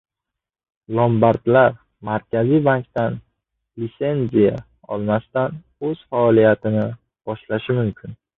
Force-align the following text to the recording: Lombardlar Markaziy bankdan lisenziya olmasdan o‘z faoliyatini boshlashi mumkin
Lombardlar 0.99 1.75
Markaziy 2.09 2.61
bankdan 2.67 3.17
lisenziya 3.83 4.57
olmasdan 4.97 5.61
o‘z 5.91 6.03
faoliyatini 6.15 6.89
boshlashi 7.33 7.79
mumkin 7.83 8.19